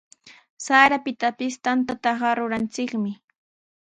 [0.65, 3.11] Sarapitapis tantaqa ruranchikmi.